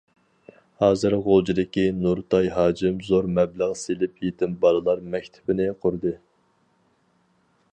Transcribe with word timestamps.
ھازىر 0.83 1.15
غۇلجىدىكى 1.25 1.83
نۇرتاي 1.97 2.49
ھاجىم 2.55 2.97
زور 3.09 3.27
مەبلەغ 3.35 3.75
سېلىپ 3.83 4.25
يېتىم 4.27 4.57
بالىلار 4.65 5.05
مەكتىپىنى 5.17 5.69
قۇردى. 5.85 6.15